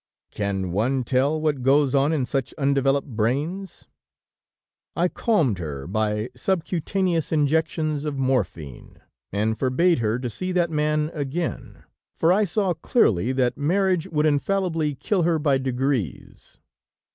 Can 0.31 0.71
one 0.71 1.03
tell 1.03 1.39
what 1.39 1.61
goes 1.61 1.93
on 1.93 2.11
in 2.11 2.25
such 2.25 2.53
undeveloped 2.55 3.09
brains? 3.09 3.85
"I 4.95 5.07
calmed 5.07 5.59
her 5.59 5.85
by 5.85 6.31
subcutaneous 6.35 7.31
injections 7.31 8.03
of 8.03 8.17
morphine, 8.17 8.97
and 9.31 9.55
forbade 9.59 9.99
her 9.99 10.17
to 10.17 10.27
see 10.27 10.51
that 10.53 10.71
man 10.71 11.11
again, 11.13 11.83
for 12.15 12.33
I 12.33 12.45
saw 12.45 12.73
clearly 12.73 13.31
that 13.33 13.59
marriage 13.59 14.07
would 14.09 14.25
infallibly 14.25 14.95
kill 14.95 15.21
her, 15.21 15.37
by 15.37 15.59
degrees." 15.59 16.57